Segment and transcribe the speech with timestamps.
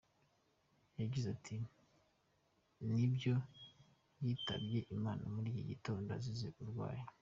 [1.01, 1.57] Yagize ati
[2.93, 3.35] “Nibyo
[4.23, 7.03] yitabye Imana muri iki gitondo azize uburwayi.